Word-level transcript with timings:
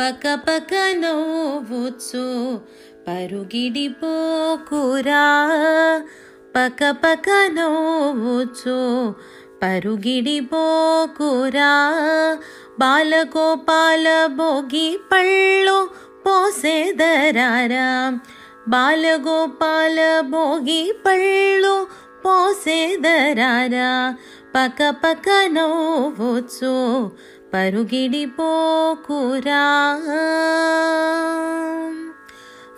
पक 0.00 0.26
पकनसु 0.46 2.26
परुगिडि 3.06 3.86
पोरा 3.98 5.24
पक 6.54 6.82
पकनसो 7.02 8.78
परुगिडि 9.62 10.38
पोरा 10.52 11.72
बालगो 12.80 13.46
पालभोगी 13.68 14.88
पळ्ळु 15.10 15.78
पोसे 16.24 16.76
दरारा 17.00 17.88
बालगो 18.74 19.38
पालभोगी 19.60 20.82
पळ्ळु 21.04 21.74
पोसे 22.24 22.78
दरारा 23.04 23.90
पक 24.54 24.80
पकनो 25.02 25.68
वोत्सो 26.18 26.76
परुगिडिपोकुरा 27.52 28.34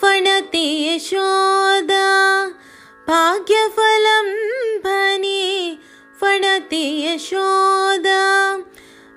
फणतिय 0.00 0.98
शोधा 1.00 2.06
भाग्यफलं 3.08 4.30
धनी 4.84 5.78
फणतिय 6.20 7.16
शोदा 7.26 8.24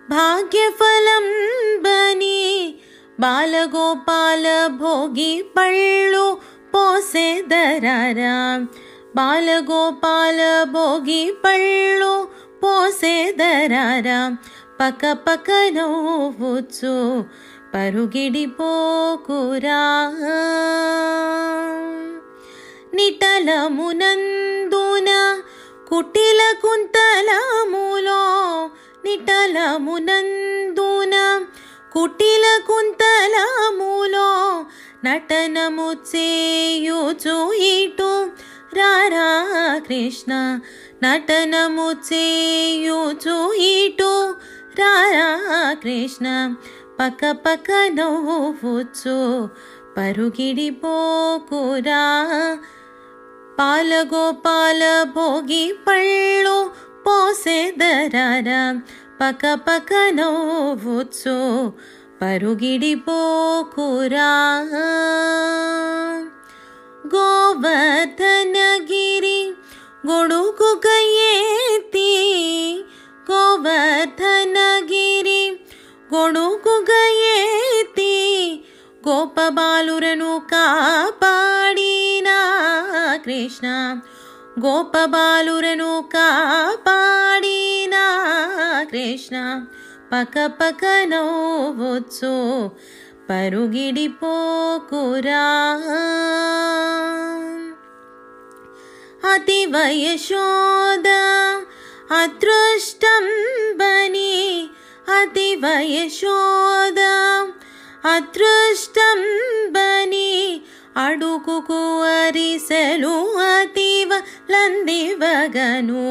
भाग्यफलं 0.10 1.26
भनी 1.84 2.42
बालगोपाल 3.20 4.46
भोगि 4.80 5.42
पळ्ळु 5.56 6.34
पोसे 6.74 7.30
दरार 7.52 8.22
बालगोपाल 9.16 10.40
भोगि 10.74 11.24
पळ्ळु 11.44 12.14
पोसे 12.62 13.16
दरार 13.40 14.08
పళ్ళు 14.82 14.92
పోసేదరారా 14.92 15.14
పక్క 15.28 15.50
నవ్వుచు 15.76 16.94
పరుగిడిపోకురా. 17.74 19.82
నిటలమునందున 23.82 25.10
కుటిల 25.90 26.42
కుంతలములో 26.62 28.22
నిటలమునందున 29.06 31.16
కుటిల 31.94 32.46
కుంతలములో 32.68 34.30
నటనము 35.06 35.90
చేయుచు 36.16 37.38
ఇటు 37.54 38.12
రారా 38.74 39.30
కృష్ణ 39.88 40.32
నటనము 41.04 41.88
చేయుచు 42.08 43.38
ఇటు 43.58 44.12
कृष्ण 44.82 46.56
पक 47.00 47.24
पकनो 47.46 48.10
वुत्सु 48.64 49.18
परुगिडि 49.96 50.70
पो 50.82 50.94
कुरा 51.50 52.04
पाल 53.60 53.94
गोपालभोगी 54.12 55.72
पळु 55.88 56.58
पोसे 57.06 57.60
धरार 57.80 58.50
पक 59.20 59.46
पकनुसु 59.68 61.38
परुगिडि 62.22 62.94
पोरा 63.08 64.32
गोवधनगिरि 68.10 69.40
गोडु 70.08 70.42
గొడుగు 76.14 76.86
గయేతి 76.92 78.16
గోపబాలురను 79.10 80.42
కాపాడినా 80.52 82.40
కృష్ణ. 83.26 84.00
గోపబాలురను 84.66 86.04
కాపాడినా 86.14 88.06
కృష్ణ. 88.84 89.66
పక 90.12 90.46
పక 90.46 90.86
నవ్వొచ్చు 91.04 92.36
పరుగిడిపోకురా. 93.30 94.22
అతి 99.34 99.66
వయశోద 99.66 101.08
అదృష్టం 102.14 103.26
అతి 105.30 105.56
వయశోద 105.56 107.00
అదృష్టం 108.12 109.20
బని 109.72 110.60
అడుకుకు 110.98 111.80
అరిసెలు 112.14 113.12
అతివ 113.48 114.12
లందివగను 114.52 116.06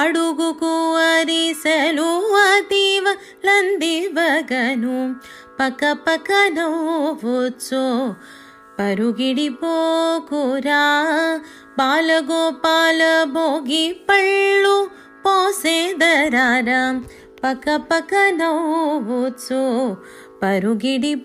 అడుగుకు 0.00 0.74
అరిసెలు 1.06 2.10
అతివ 2.44 3.06
లందివగను 3.46 4.98
పక్క 5.60 5.92
పక్క 6.06 6.32
నవ్వుచు 6.58 7.84
పరుగిడిపోకురా 8.78 10.84
బాలగోపాల 11.78 13.02
భోగి 13.34 13.86
పళ్ళు 14.08 14.76
పోసేదరారా. 15.24 16.82
పక్క 17.44 17.76
పక్క 17.76 18.14
నవ్వుచు 18.14 19.96
పరుగిడిపోకురా 20.42 21.16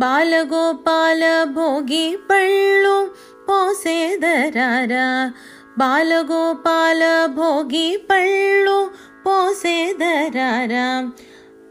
బాలగోపాల 0.00 1.44
భోగి 1.44 2.18
పళ్ళు 2.30 3.10
పోసేదరారా. 3.48 5.32
బాలగోపాల 5.78 7.26
భోగి 7.26 8.00
పళ్ళు 8.10 8.90
పోసేదరారా. 9.26 11.10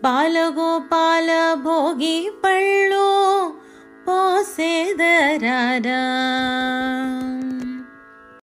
బాలగోపాల 0.04 1.54
భోగి 1.54 2.32
పళ్ళు 2.46 3.08
పోసేదరారా. 4.08 6.02